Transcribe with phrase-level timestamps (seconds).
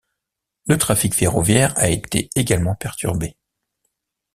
[0.65, 3.35] Le trafic ferroviaire a été également perturbé.